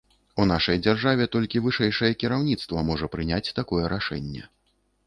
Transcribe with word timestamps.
І 0.31 0.35
ў 0.35 0.45
нашай 0.51 0.79
дзяржаве 0.85 1.27
толькі 1.35 1.61
вышэйшае 1.67 2.11
кіраўніцтва 2.25 2.87
можа 2.89 3.13
прыняць 3.19 3.45
такое 3.63 3.85
рашэнне. 3.97 4.43